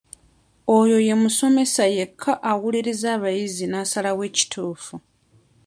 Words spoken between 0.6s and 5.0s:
Oyo ye musomesa yekka awuliriza abayizi n'asalawo ekituufu.